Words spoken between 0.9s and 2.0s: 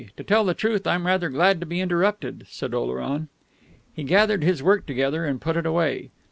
rather glad to be